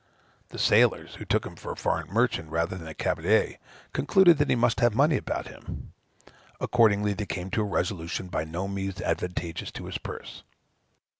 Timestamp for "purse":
9.99-10.41